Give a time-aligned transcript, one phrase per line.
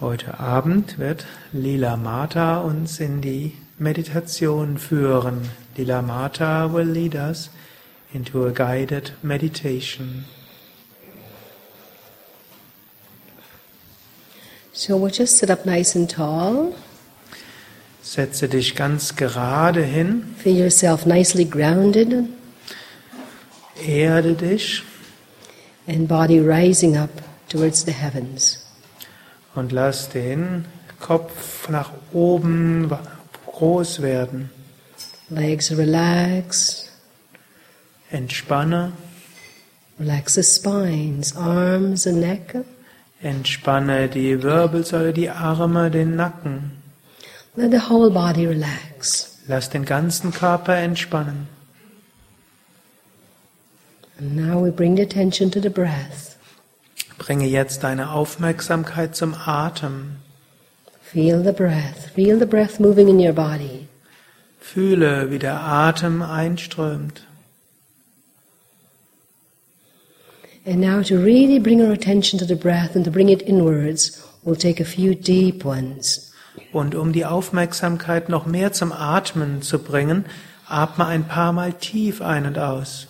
[0.00, 5.50] Heute Abend wird Lila Mata uns in die Meditation führen.
[5.76, 7.50] Lila Mata will lead us
[8.12, 10.24] into a guided meditation.
[14.72, 16.74] So we'll just sit up nice and tall.
[18.00, 22.28] Setze dich ganz gerade hin, Feel yourself nicely grounded
[23.84, 24.82] erde dich
[25.86, 27.10] and body rising up
[27.48, 28.67] towards the heavens.
[29.58, 30.64] Und lass den
[31.00, 32.90] Kopf nach oben
[33.46, 34.50] groß werden.
[35.28, 36.84] Legs relax.
[38.10, 38.92] Entspanne,
[40.00, 42.64] Relax the spines, arms and neck.
[43.20, 46.70] entspanne die Wirbelsäule, die Arme, den Nacken.
[47.56, 49.38] Let the whole body relax.
[49.48, 51.48] Lass den ganzen Körper entspannen.
[54.20, 56.27] And now we bring the attention to the breath.
[57.18, 60.16] Bringe jetzt deine Aufmerksamkeit zum Atem.
[61.02, 62.10] Feel the breath.
[62.14, 63.88] Feel the breath moving in your body.
[64.60, 67.22] Fühle, wie der Atem einströmt.
[70.66, 74.22] And now to really bring our attention to the breath and to bring it inwards,
[74.44, 76.32] we'll take a few deep ones.
[76.72, 80.26] Und um die Aufmerksamkeit noch mehr zum Atmen zu bringen,
[80.66, 83.06] atme ein paar Mal tief ein und aus.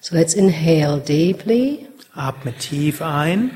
[0.00, 1.88] So let's inhale deeply.
[2.16, 3.50] Atme tief ein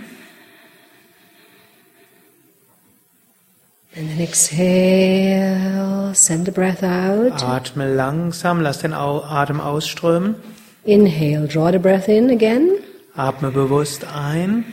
[3.97, 7.43] And then exhale, send the breath out.
[7.43, 10.37] Atme langsam, lass den Atem ausströmen.
[10.85, 12.71] Inhale, draw the breath in again.
[13.17, 14.65] Atme bewusst ein.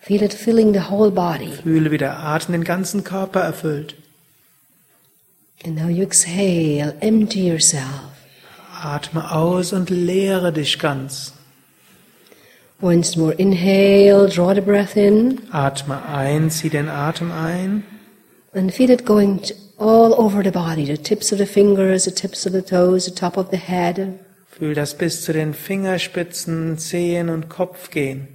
[0.00, 1.50] Feel it filling the whole body.
[1.64, 3.96] Fühle, wie der Atem den ganzen Körper erfüllt.
[5.64, 8.12] And now you exhale, empty yourself.
[8.80, 11.32] Atme aus und leere dich ganz.
[12.80, 17.84] Once more, inhale, draw the breath in, Atme ein, zieh den Atem ein.
[18.54, 19.40] and feel it going
[19.78, 23.10] all over the body the tips of the fingers, the tips of the toes, the
[23.10, 24.18] top of the head.
[24.58, 28.28] Fühl das bis zu den Fingerspitzen, Zehen und Kopf gehen.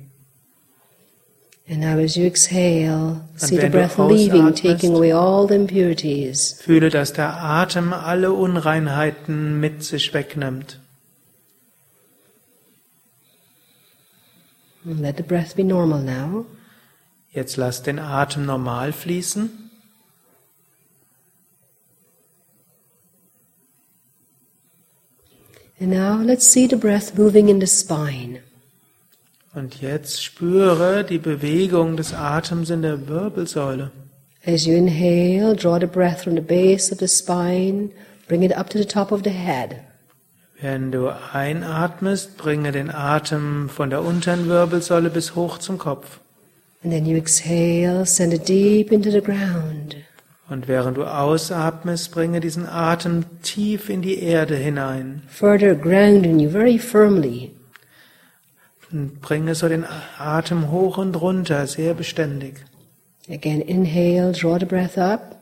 [1.70, 6.60] And now, as you exhale, see the breath leaving, taking away all the impurities.
[6.62, 10.81] Fühle, dass der Atem alle Unreinheiten mit sich wegnimmt.
[14.86, 16.46] Let the breath be normal now.
[17.32, 19.50] Jetzt lass den Atem normal fließen.
[25.80, 28.42] And now, let's see the breath moving in the spine.
[29.56, 33.92] Und jetzt spüre die Bewegung des Atems in der Wirbelsäule.
[34.46, 37.92] As you inhale, draw the breath from the base of the spine,
[38.28, 39.82] bring it up to the top of the head.
[40.62, 46.20] Wenn du einatmest, bringe den Atem von der unteren Wirbelsäule bis hoch zum Kopf.
[46.84, 49.96] And then you exhale, send it deep into the ground.
[50.50, 55.24] Und während du ausatmest, bringe diesen Atem tief in die Erde hinein.
[55.30, 57.56] Further grounding you very firmly.
[58.92, 59.86] Und bringe so den
[60.20, 62.64] Atem hoch und runter, sehr beständig.
[63.28, 65.38] Again, inhale, draw the breath up.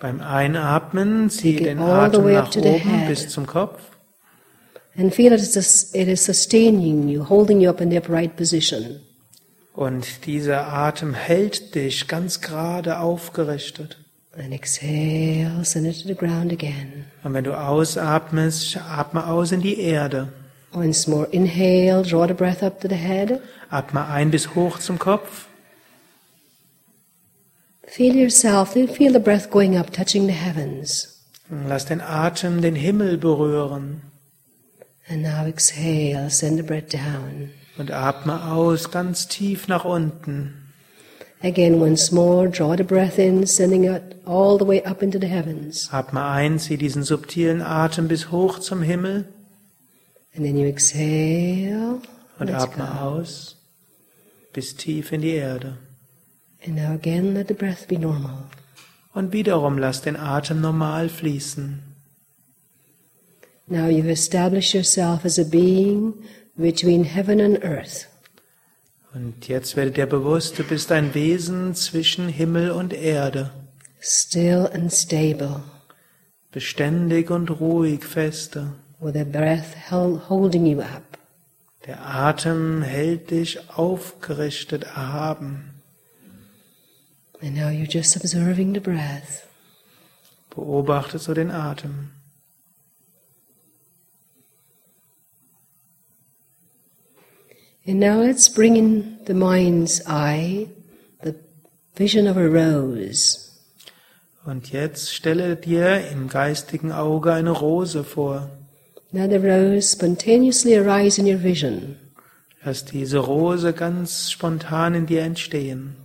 [0.00, 3.89] Beim Einatmen ziehe den Atem nach oben bis zum Kopf
[4.96, 9.00] And feel it is, it is sustaining you, holding you up in the upright position.
[9.80, 13.96] und dieser Atem hält dich ganz gerade aufgerichtet.
[14.36, 17.06] And exhale, send it to the ground again.
[17.24, 20.32] Und wenn du ausatmest, atme aus in die Erde.
[20.72, 23.40] Once more, inhale, draw the breath up to the head.
[23.70, 25.46] Atme ein bis hoch zum Kopf.
[27.86, 31.24] Feel yourself, feel the breath going up, touching the heavens.
[31.66, 34.02] Lass den Atem den Himmel berühren.
[35.10, 37.50] And now exhale, send the breath down.
[37.78, 40.54] Und atme aus ganz tief nach unten.
[41.42, 45.26] Again, once more, draw the breath in, sending it all the way up into the
[45.26, 45.88] heavens.
[45.90, 49.26] Atme ein, zieh diesen subtilen Atem bis hoch zum Himmel
[50.36, 52.00] And then you exhale.
[52.38, 53.00] und Let's atme go.
[53.00, 53.56] aus
[54.52, 55.76] bis tief in die Erde.
[56.64, 58.44] And now again, let the breath be normal.
[59.12, 61.82] Und wiederum lass den Atem normal fließen.
[63.70, 66.14] Now you've established yourself as a being
[66.58, 68.08] between heaven and earth.
[69.14, 73.50] Und jetzt werde dir bewusst, du bist ein Wesen zwischen Himmel und Erde,
[74.00, 75.62] still and stable,
[76.50, 78.72] beständig und ruhig feste.
[79.00, 81.16] with the breath holding you up.
[81.86, 85.80] Der Atem hält dich aufgerichtet, erhaben.
[87.40, 89.46] And now you're just observing the breath.
[90.50, 92.10] Beobachte so den Atem.
[97.90, 100.68] And now let's bring in the mind's eye,
[101.24, 101.34] the
[101.96, 103.50] vision of a rose.
[104.46, 108.48] Und jetzt stelle dir im geistigen Auge eine Rose vor.
[109.10, 111.96] Now the rose spontaneously arise in your vision.
[112.64, 115.96] Lass diese Rose ganz spontan in dir entstehen.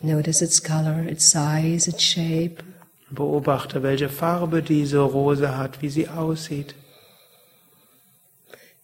[0.00, 2.62] Notice its color, its size, its shape.
[3.10, 6.76] Beobachte, welche Farbe diese Rose hat, wie sie aussieht.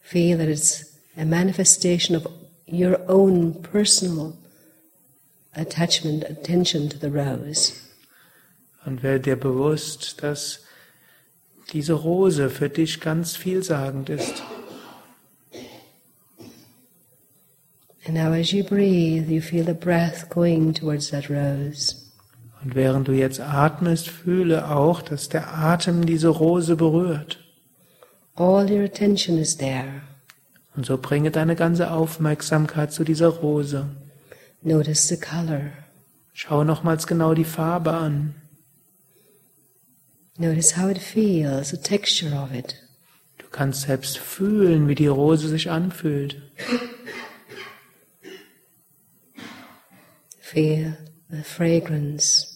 [0.01, 2.27] Feel that it's a manifestation of
[2.67, 4.37] your own personal
[5.55, 7.73] attachment, attention to the rose.
[8.85, 10.59] Und werde dir bewusst, dass
[11.73, 14.43] diese Rose für dich ganz vielsagend ist.
[18.07, 21.95] And now, as you breathe, you feel the breath going towards that rose.
[22.63, 27.39] Und während du jetzt atmest, fühle auch, dass der Atem diese Rose berührt.
[28.35, 30.01] All your attention is there.
[30.75, 33.89] Und so bringe deine ganze Aufmerksamkeit zu dieser Rose.
[34.61, 35.71] Notice the color.
[36.33, 38.35] Schau nochmals genau die Farbe an.
[40.37, 42.75] Notice how it feels, the texture of it.
[43.37, 46.41] Du kannst selbst fühlen, wie die Rose sich anfühlt.
[50.41, 50.97] Feel
[51.29, 52.51] the fragrance,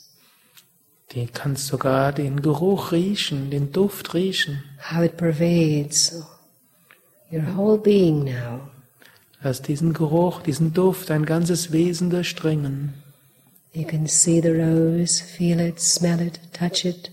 [1.12, 4.63] Du kannst sogar den Geruch riechen, den Duft riechen.
[4.92, 6.24] how it pervades
[7.31, 8.70] your whole being now.
[9.42, 12.94] Lass diesen Geruch, diesen Duft dein ganzes Wesen durchdringen.
[13.72, 17.12] You can see the rose, feel it, smell it, touch it.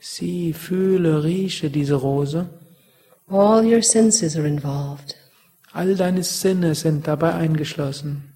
[0.00, 2.48] Sieh, fühle, rieche diese Rose.
[3.30, 5.14] All your senses are involved.
[5.72, 8.32] All deine Sinne sind dabei eingeschlossen.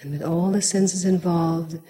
[0.00, 1.80] And with all the senses involved,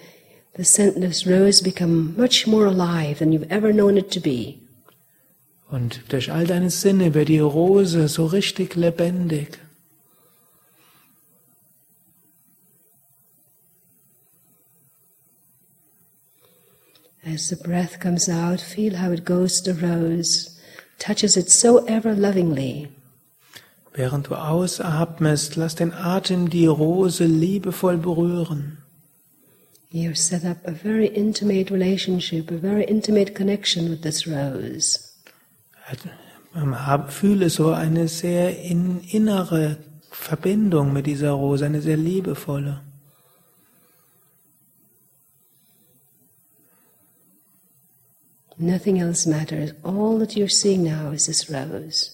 [0.55, 4.61] the scentless rose become much more alive than you've ever known it to be.
[5.69, 9.59] Und durch all deine Sinne wird die Rose so richtig lebendig.
[17.23, 20.57] As the breath comes out, feel how it goes to the rose,
[20.97, 22.87] touches it so ever lovingly.
[23.93, 28.79] Während du ausatmest, lass den Atem die Rose liebevoll berühren.
[29.91, 35.08] You've set up a very intimate relationship, a very intimate connection with this rose.
[36.55, 39.77] Ähm, hab- Fühle so eine sehr in, innere
[40.11, 42.81] Verbindung mit dieser Rose, eine sehr liebevolle.
[48.57, 49.71] Nothing else matters.
[49.83, 52.11] All that you're seeing now is this rose.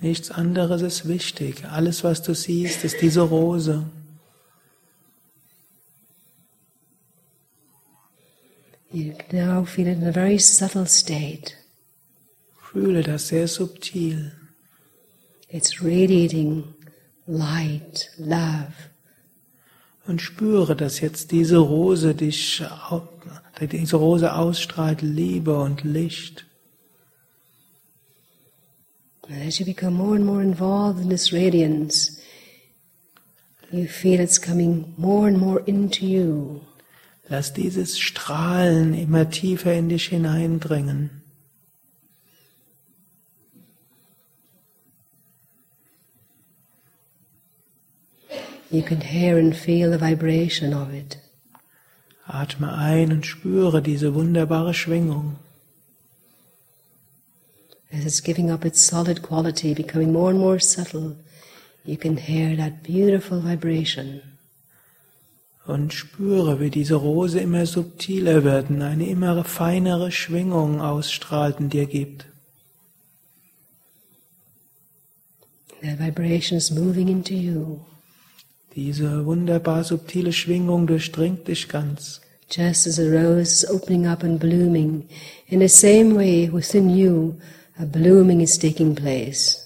[0.00, 1.64] Nichts anderes ist wichtig.
[1.66, 3.86] Alles, was du siehst, ist diese Rose.
[8.90, 11.54] You now feel it in a very subtle state.
[12.74, 14.32] Fühle das sehr subtil.
[15.48, 16.74] It's radiating
[17.24, 18.72] light, love.
[20.08, 22.64] Und spüre, dass jetzt diese Rose dich,
[23.60, 26.46] diese Rose ausstrahlt Liebe und Licht.
[29.28, 32.20] And as you become more and more involved in this radiance,
[33.70, 36.60] you feel it's coming more and more into you.
[37.28, 41.23] Lass dieses Strahlen immer tiefer in dich hineindringen.
[48.74, 51.18] You can hear and feel the vibration of it.
[52.26, 55.36] Atme ein und spüre diese wunderbare Schwingung.
[57.92, 61.14] As it's giving up its solid quality, becoming more and more subtle,
[61.84, 64.22] you can hear that beautiful vibration.
[65.66, 71.72] Und spüre, wie diese Rose immer subtiler wird und eine immer feinere Schwingung ausstrahlt und
[71.72, 72.26] dir gibt.
[75.80, 77.84] That vibration is moving into you,
[78.74, 82.20] Diese wunderbar subtile Schwingung durchdringt dich ganz.
[82.48, 85.08] just as a rose is opening up and blooming.
[85.48, 87.40] In the same way, within you,
[87.78, 89.60] a blooming is taking place.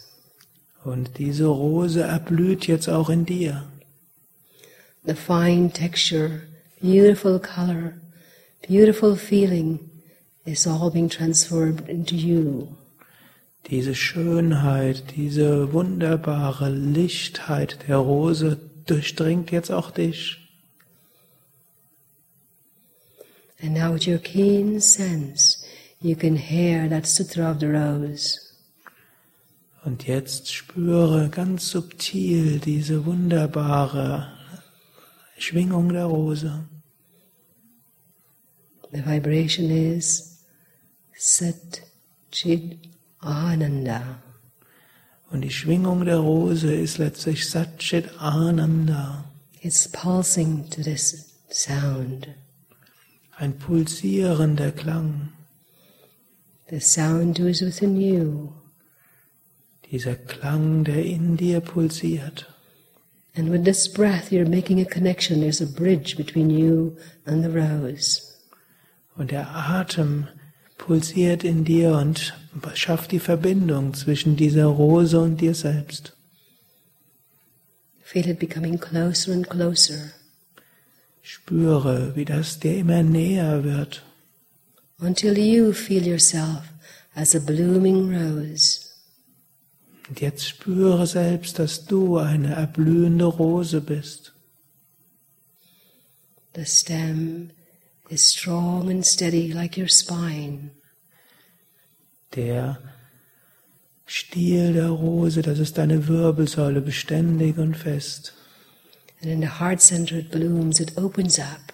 [0.84, 3.64] Und diese Rose erblüht jetzt auch in dir.
[5.04, 6.42] The fine texture,
[6.80, 7.94] beautiful color,
[8.66, 9.80] beautiful feeling
[10.46, 12.68] is all being transformed into you.
[13.68, 18.56] Diese Schönheit, diese wunderbare Lichtheit der Rose
[18.90, 20.38] durchdringt jetzt auch dich.
[23.60, 25.64] And now, with your keen sense,
[26.00, 28.38] you can hear that sutra of the rose.
[29.84, 34.32] Und jetzt spüre ganz subtil diese wunderbare
[35.38, 36.64] Schwingung der Rose.
[38.92, 40.44] The vibration is
[41.16, 41.82] Sat
[42.30, 42.78] Chid
[43.20, 44.22] Ananda.
[45.30, 49.24] Und die Schwingung der Rose ist letztlich Satchit Ananda.
[49.60, 52.28] It's pulsing to this sound.
[53.36, 55.32] Ein pulsierender Klang.
[56.70, 58.52] The sound is within you.
[59.90, 62.46] Dieser Klang, der in dir pulsiert.
[63.36, 65.40] And with this breath, you're making a connection.
[65.40, 68.22] There's a bridge between you and the rose.
[69.16, 70.28] Und der Atem
[70.78, 72.34] pulsiert in dir und
[72.74, 76.14] schafft die Verbindung zwischen dieser Rose und dir selbst.
[78.02, 80.12] Feel it becoming closer and closer
[81.20, 84.02] Spüre, wie das dir immer näher wird,
[84.98, 86.62] until you feel yourself
[87.14, 88.80] as a blooming rose.
[90.08, 94.32] Und jetzt spüre selbst, dass du eine erblühende Rose bist.
[96.54, 97.50] The stem
[98.10, 100.70] is strong and steady like your spine.
[102.34, 102.78] Der
[104.06, 108.34] Stiel der Rose, das ist deine Wirbelsäule, beständig und fest.
[109.20, 111.72] And in the heart center it blooms, it opens up.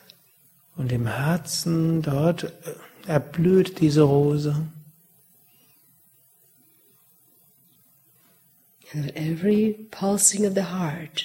[0.77, 2.49] Und im Herzen dort äh,
[3.07, 4.67] erblüht diese Rose.
[8.93, 11.25] And with every pulsing of the heart,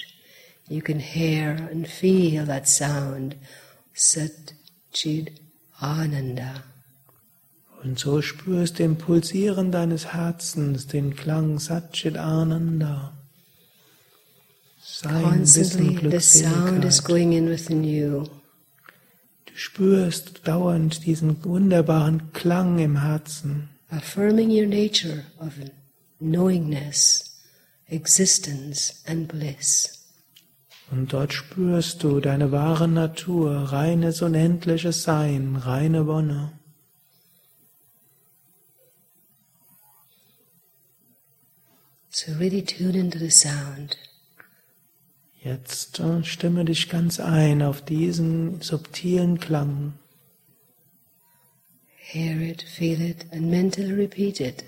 [0.68, 3.36] you can hear and feel that sound,
[3.92, 4.54] Sat
[4.92, 5.32] Chid
[5.78, 6.62] Ananda.
[7.82, 13.14] Und so spürst du im Pulsieren deines Herzens den Klang Satchit Ananda.
[14.82, 18.24] Sein Constantly, the sound is going in within you.
[19.46, 25.52] Du spürst dauernd diesen wunderbaren Klang im Herzen, affirming your nature of
[26.18, 27.40] knowingness,
[27.88, 29.99] existence, and bliss.
[30.90, 36.52] Und dort spürst du deine wahre Natur, reines unendliches Sein, reine Wonne.
[42.10, 43.96] So really tune into the sound.
[45.42, 49.94] Jetzt äh, stimme dich ganz ein auf diesen subtilen Klang.
[51.96, 54.64] Hear it, feel it, and mentally repeat it.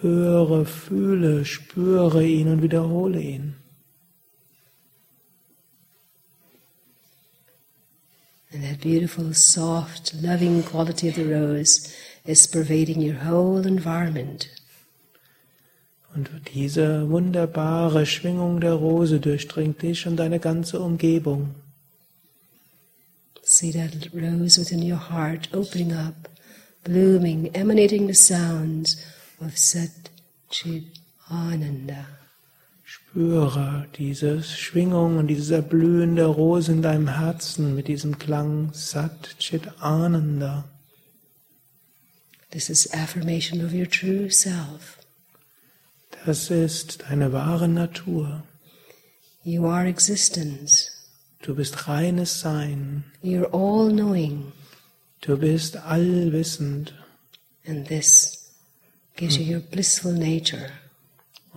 [0.00, 3.56] Höre, fühle, spüre ihn und wiederhole ihn.
[8.50, 14.48] And that beautiful, soft, loving quality of the rose is pervading your whole environment.
[16.14, 21.54] Und diese wunderbare Schwingung der Rose durchdringt dich und deine ganze Umgebung.
[23.42, 26.28] See that rose within your heart opening up,
[26.84, 28.98] blooming, emanating the sounds
[29.40, 30.10] of Sat
[30.50, 30.84] Chit
[31.28, 32.06] Ananda.
[32.90, 39.36] Spüre diese Schwingung und dieses Erblühen der Rose in deinem Herzen mit diesem Klang Sat
[39.38, 40.64] Chit Ananda.
[42.50, 44.96] This is affirmation of your true self.
[46.24, 48.42] Das ist deine wahre Natur.
[49.44, 50.90] You are existence.
[51.42, 53.04] Du bist reines Sein.
[53.22, 54.50] You're all knowing.
[55.20, 56.94] Du bist allwissend
[57.66, 58.50] And this
[59.14, 60.70] gives you your blissful nature.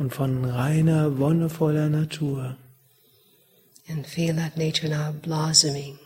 [0.01, 2.57] Und von reiner, wonnevoller Natur.
[3.87, 5.97] And feel that nature now blossoming.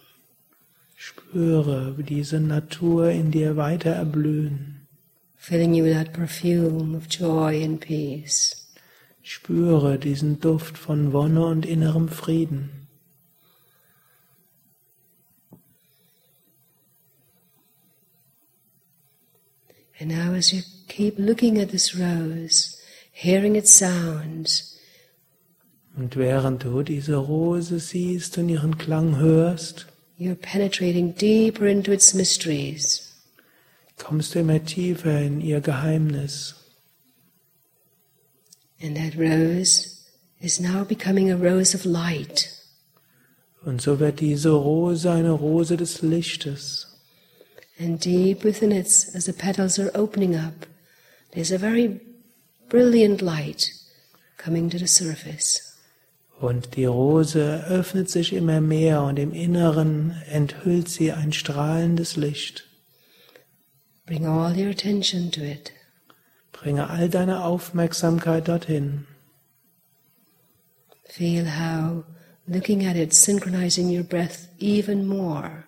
[0.95, 4.75] Spüre, diese Natur in dir weiter erblühen.
[5.45, 8.65] filling you with that perfume of joy and peace.
[9.21, 12.87] Spüre diesen Duft von Wonne und innerem Frieden.
[19.99, 22.74] And now, as you keep looking at this rose,
[23.15, 24.73] hearing its sounds,
[25.97, 29.87] Und während du diese Rose siehst und ihren Klang hörst,
[30.19, 33.13] you're penetrating deeper into its mysteries.
[33.97, 36.55] kommst du immer tiefer in ihr Geheimnis.
[38.81, 40.03] And that rose
[40.41, 42.51] is now becoming a rose of light.
[43.63, 46.87] Und so wird diese Rose eine Rose des Lichtes.
[47.79, 50.67] And deep within it, as the petals are opening up,
[51.31, 52.01] there's a very
[52.69, 53.71] brilliant light
[54.37, 55.61] coming to the surface.
[56.39, 62.67] Und die Rose öffnet sich immer mehr und im Inneren enthüllt sie ein strahlendes Licht.
[64.05, 65.71] Bring all your attention to it.
[66.51, 69.07] Bringe all deine Aufmerksamkeit dorthin.
[71.05, 72.03] Feel how
[72.47, 75.63] looking at it, synchronizing your breath even more.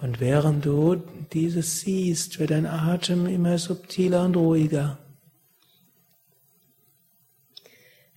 [0.00, 0.96] Und während du
[1.32, 4.98] dieses siehst, wird dein Atem immer subtiler und ruhiger.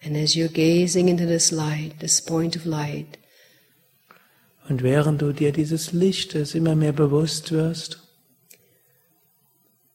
[0.05, 3.17] And as you're gazing into this light, this point of light,
[4.67, 7.99] Und während du dir dieses Lichtes immer mehr bewusst wirst,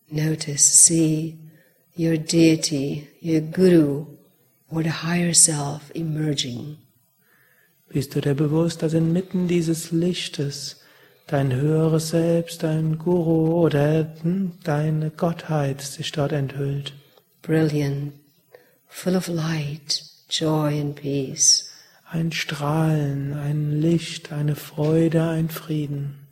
[0.09, 1.39] notice, see
[1.97, 4.07] your deity, your guru
[4.71, 6.79] or the higher self emerging.
[7.89, 10.77] Bist du dir bewusst, dass inmitten dieses Lichtes
[11.27, 14.05] dein höheres Selbst, dein Guru oder
[14.63, 16.93] deine Gottheit sich dort enthüllt?
[17.43, 18.13] Brilliant,
[18.91, 21.67] full of light, joy and peace.
[22.13, 26.27] Ein Strahlen, ein Licht, eine Freude, ein Frieden.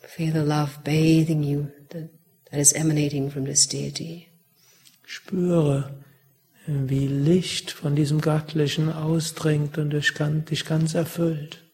[0.00, 2.08] Feel the love bathing you that,
[2.52, 4.28] is emanating from this deity.
[5.04, 5.90] Spüre,
[6.66, 10.14] wie Licht von diesem Göttlichen ausdringt und dich
[10.64, 11.65] ganz erfüllt.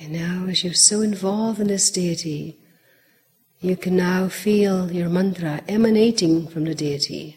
[0.00, 2.58] And now, as you're so involved in this deity,
[3.60, 7.36] you can now feel your mantra emanating from the deity.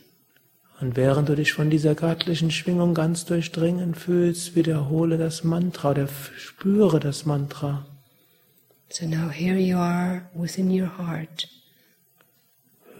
[0.79, 6.07] Und während du dich von dieser göttlichen Schwingung ganz durchdringen fühlst, wiederhole das Mantra oder
[6.37, 7.85] spüre das Mantra.
[8.89, 11.49] So now here you are within your heart.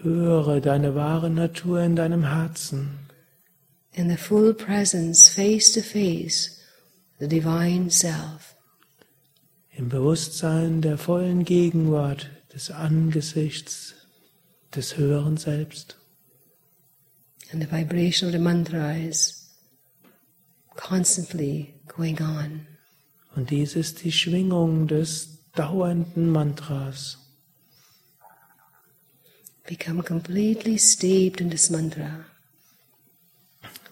[0.02, 2.98] Höre deine wahre Natur in deinem Herzen.
[3.92, 6.60] In the full presence, face to face,
[7.18, 8.53] the divine self.
[9.76, 13.94] Im Bewusstsein der vollen Gegenwart des Angesichts
[14.74, 15.96] des höheren Selbst.
[17.52, 19.50] And the vibration of the mantra is
[20.76, 22.66] constantly going on.
[23.34, 27.18] Und dies ist die Schwingung des dauernden Mantras.
[29.66, 32.24] Become completely steeped in this mantra.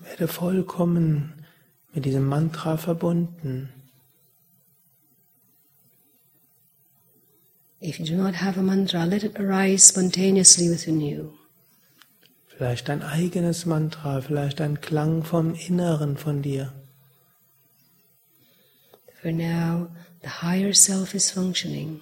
[0.05, 1.45] Werde vollkommen
[1.93, 3.82] mit diesem Mantra verbunden.
[7.85, 11.33] If you do not have a mantra, let it arise spontaneously within you.
[12.47, 16.73] Vielleicht ein eigenes Mantra, vielleicht ein Klang vom Inneren von dir.
[19.21, 19.89] For now,
[20.23, 22.01] the higher self is functioning.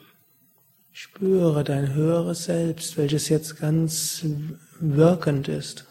[0.92, 4.22] Spüre dein höheres Selbst, welches jetzt ganz
[4.80, 5.89] wirkend ist.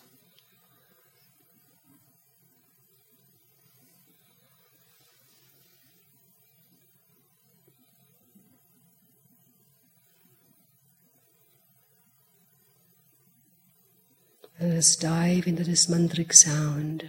[14.62, 17.06] Let us dive into this mantric sound.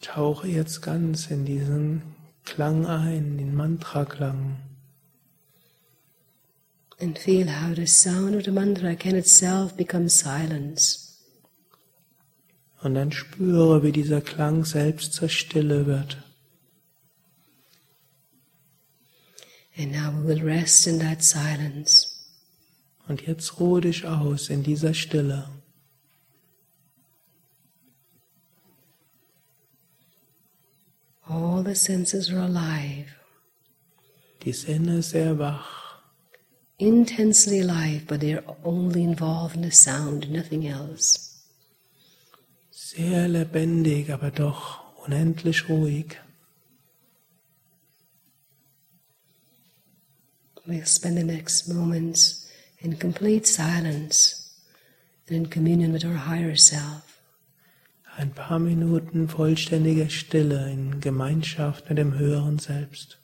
[0.00, 4.56] Tauche jetzt ganz in diesen Klang ein, den Mantra-Klang.
[6.98, 11.18] And feel how the sound of the mantra can itself become silence.
[12.80, 16.16] Und dann spüre, wie dieser Klang selbst zur Stille wird.
[19.76, 22.08] And now we will rest in that silence.
[23.06, 25.57] Und jetzt ruhe dich aus in dieser Stille.
[31.28, 33.14] All the senses are alive,
[34.44, 36.00] Die Sinne sehr wach,
[36.78, 41.28] intensely alive, but they are only involved in the sound, nothing else.
[42.70, 46.16] sehr lebendig, aber doch unendlich ruhig.
[50.66, 54.52] We'll spend the next moments in complete silence
[55.26, 57.07] and in communion with our higher self.
[58.18, 63.22] Ein paar Minuten vollständiger Stille in Gemeinschaft mit dem höheren Selbst.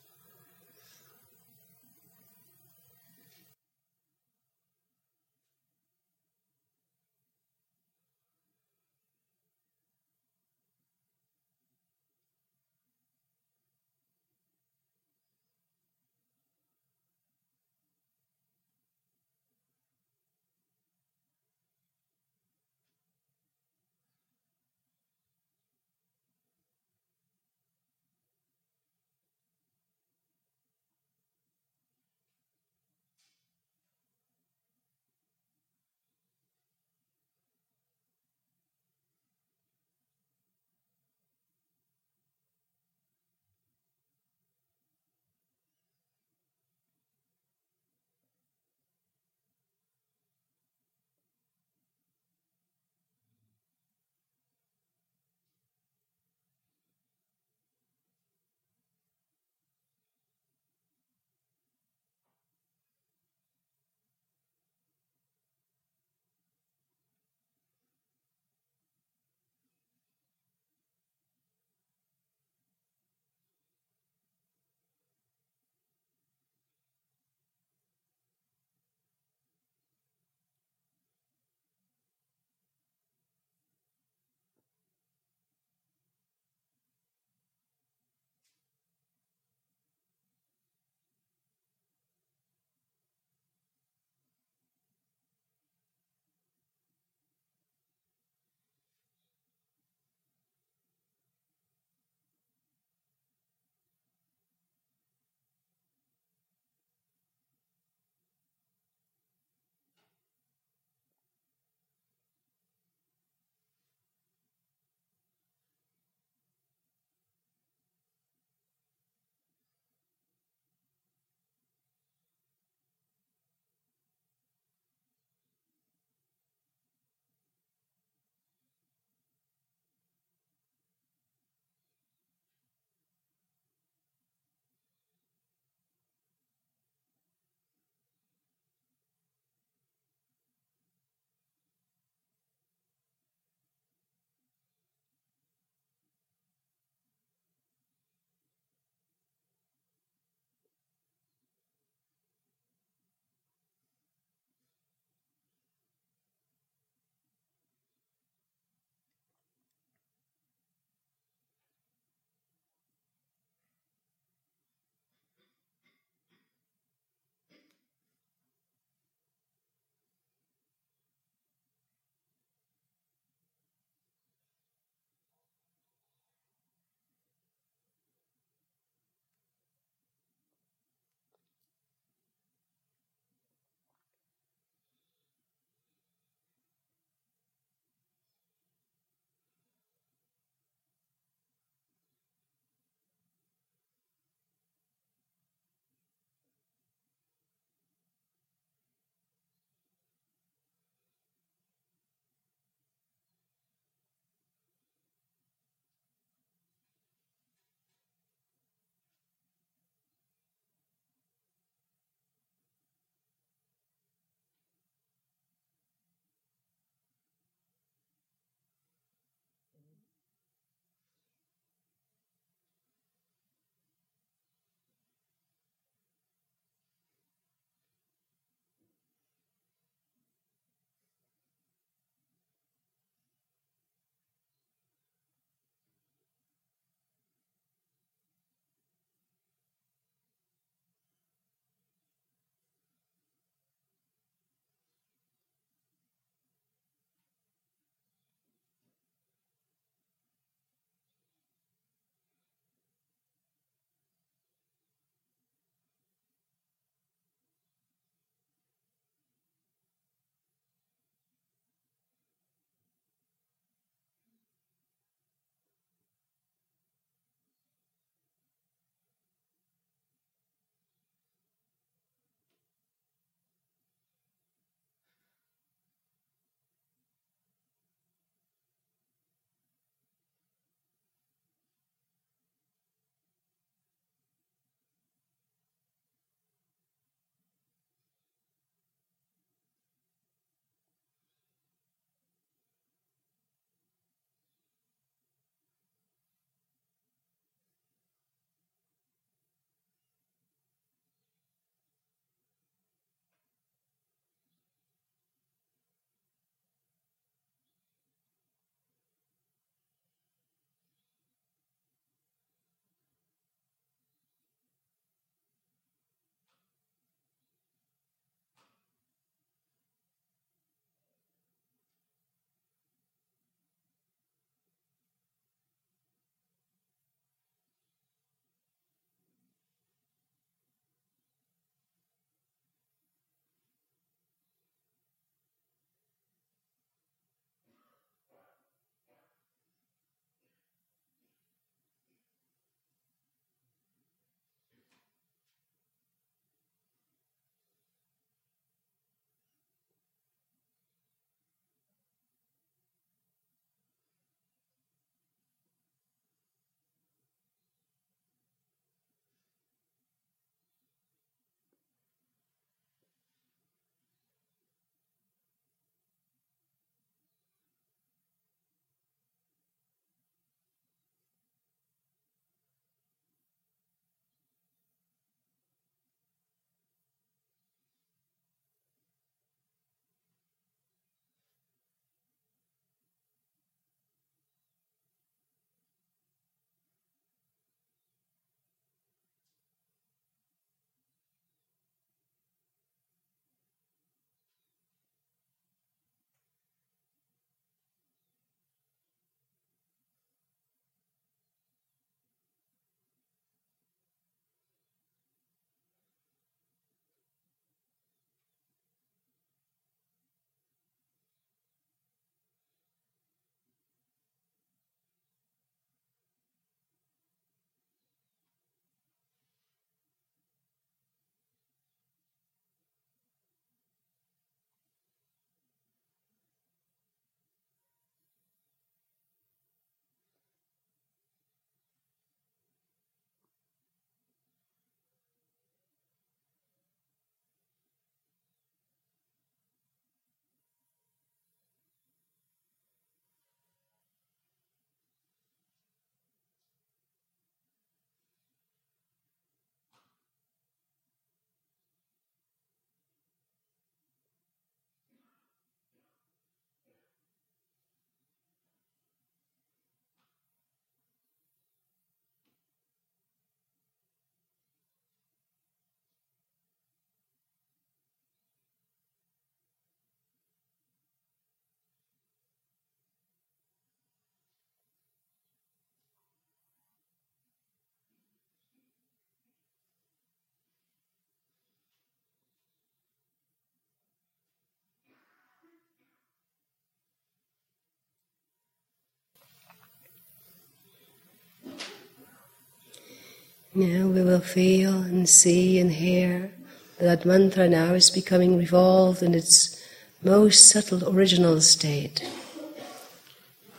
[493.77, 496.53] Now we will feel and see and hear
[497.01, 499.83] that mantra now is becoming revolved in its
[500.23, 502.23] most subtle original state.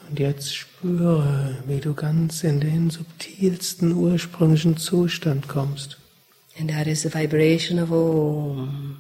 [0.10, 5.98] Und jetzt spüre, wie du ganz in den subtilsten ursprünglichen Zustand kommst.
[6.60, 8.98] And that is the vibration of Om.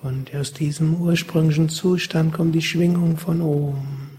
[0.00, 4.10] Und aus diesem ursprünglichen Zustand kommt die Schwingung von Om.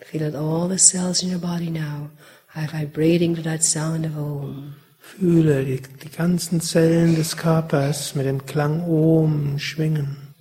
[0.00, 2.08] Feel that all the cells in your body now
[2.54, 4.74] are vibrating to that sound of Om.
[5.16, 10.34] Fühle die, die ganzen Zellen des Körpers mit dem Klang Om schwingen.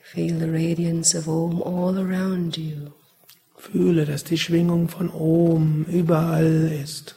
[0.00, 2.92] Feel the radiance of Om all around you.
[3.56, 7.14] Fühle, dass die Schwingung von Om überall ist,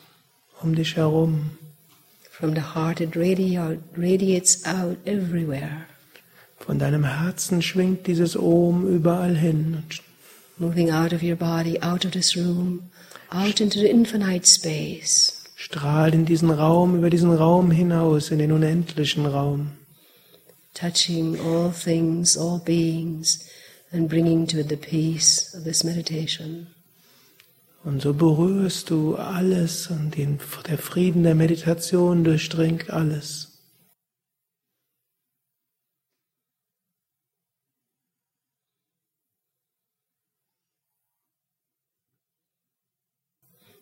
[0.62, 1.59] um dich herum.
[2.40, 5.88] From the heart it radi- radiates out everywhere,
[6.66, 9.84] Von deinem Herzen schwingt dieses Om überall hin
[10.58, 12.92] moving out of your body, out of this room,
[13.32, 15.34] out into the infinite space.
[15.58, 19.72] strahlt in diesen Raum, über diesen Raum hinaus, in den unendlichen Raum.
[20.74, 23.44] touching all things, all beings,
[23.92, 26.68] and bringing to it the peace of this meditation.
[27.84, 33.50] Und so berührst du alles und der Frieden der Meditation durchdringt alles.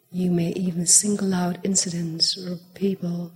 [0.09, 3.31] You may even single out incidents or people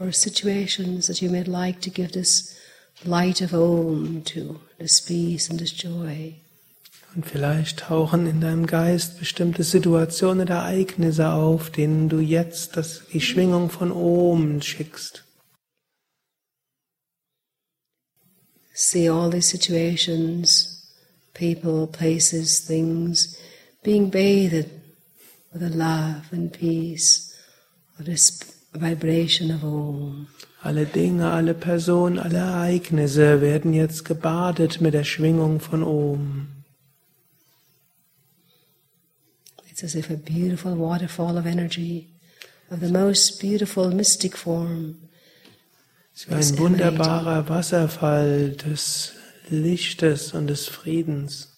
[0.00, 2.58] or situations that you may like to give this
[3.04, 6.34] light of Om to, this peace and this joy.
[7.14, 13.02] Und vielleicht tauchen in deinem Geist bestimmte Situationen oder Ereignisse auf, denen du jetzt das,
[13.12, 15.24] die Schwingung von Om schickst.
[18.72, 20.94] See all these situations,
[21.34, 23.36] people, places, things
[23.82, 24.70] being bathed
[25.52, 27.34] with the love and peace
[27.98, 28.38] of this
[28.72, 30.28] vibration of Om.
[30.62, 36.59] Alle Dinge, alle Personen, alle Ereignisse werden jetzt gebadet mit der Schwingung von Om.
[39.82, 42.10] It's as if a beautiful waterfall of energy
[42.70, 45.08] of the most beautiful mystic form
[46.14, 49.12] ist ein wunderbarer Wasserfall des
[49.48, 51.56] Lichtes und des Friedens.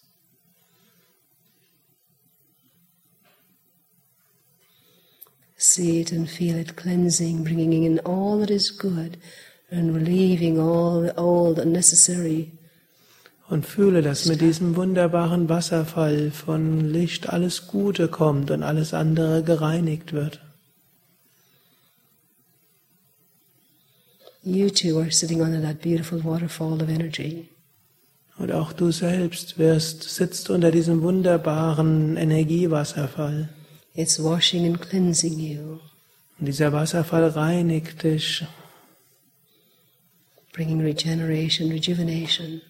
[5.57, 9.17] See it and feel it cleansing, bringing in all that is good
[9.69, 12.53] and relieving all the old unnecessary.
[13.49, 19.43] Und fühle, dass mit diesem wunderbaren Wasserfall von Licht alles Gute kommt und alles andere
[19.43, 20.39] gereinigt wird.
[24.43, 27.47] You too are sitting under that beautiful waterfall of energy.
[28.37, 33.49] Und auch du selbst wirst, sitzt unter diesem wunderbaren Energiewasserfall.
[33.93, 35.79] It's washing and cleansing you,
[36.39, 38.43] Und dieser Wasserfall reinigt dich
[40.51, 42.61] bringing regeneration, rejuvenation.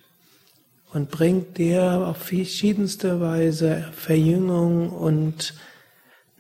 [0.94, 5.54] Und bringt dir auf verschiedenste Weise Verjüngung und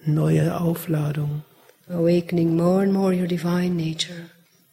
[0.05, 1.43] neue Aufladung.
[1.89, 4.29] awakening more and more your divine nature.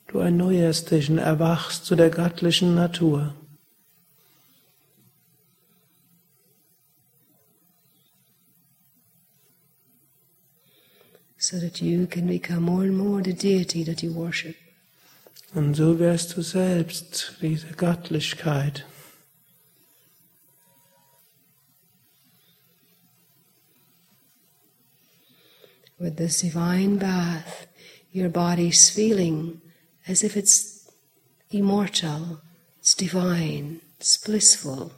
[0.09, 3.35] Du erneuerst dich und erwachst zu der göttlichen Natur.
[11.43, 14.55] so that you can become more and more the deity that you worship.
[15.55, 18.85] Und so wirst du selbst diese Göttlichkeit.
[26.01, 27.67] With this divine bath,
[28.11, 29.61] your body's feeling
[30.09, 30.89] as if it's
[31.51, 32.41] immortal,
[32.79, 34.93] it's divine, it's blissful.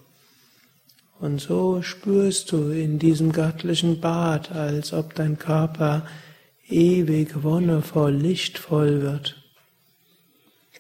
[1.19, 6.07] Und so spürst du in diesem göttlichen Bad, als ob dein Körper
[6.69, 9.37] ewig wonnevoll, lichtvoll wird.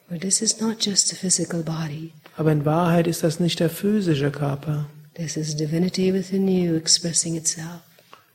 [0.08, 2.12] But this is not just a physical body.
[2.36, 7.36] Aber in Wahrheit ist das nicht der physische Körper, This is divinity within you expressing
[7.36, 7.82] itself.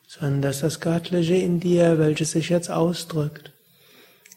[0.08, 3.52] Sondern das ist das Göttliche in dir, welches sich jetzt ausdrückt.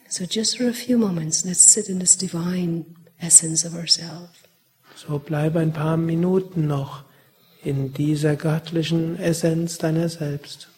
[0.09, 2.85] So just for a few moments, let's sit in this divine
[3.19, 4.41] essence of ourselves.
[4.97, 7.05] So bleib ein paar Minuten noch
[7.63, 10.70] in dieser göttlichen Essenz deiner selbst.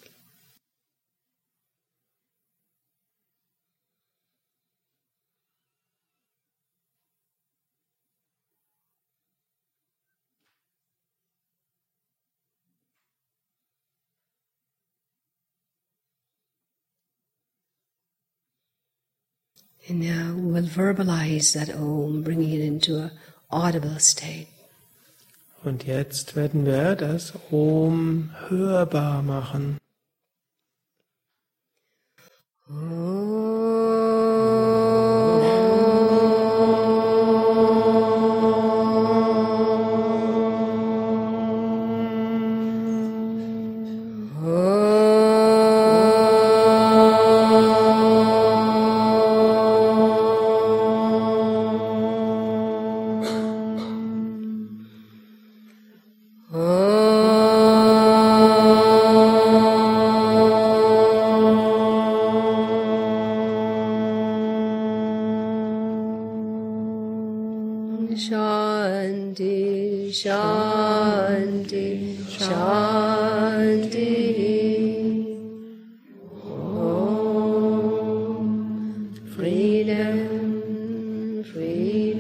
[19.88, 23.10] And now we will verbalize that Om, bringing it into a
[23.50, 24.48] audible state.
[25.64, 29.78] Und jetzt werden wir das Om hörbar machen.
[32.68, 33.31] Shanti,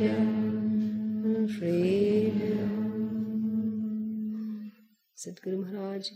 [0.02, 2.72] freedom, freedom.
[5.14, 6.10] Sadhguru Maharaj.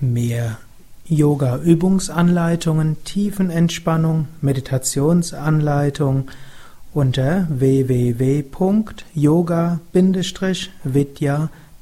[0.00, 0.58] Mehr
[1.06, 6.30] Yoga-Übungsanleitungen, Tiefenentspannung, Meditationsanleitung
[6.92, 7.46] unter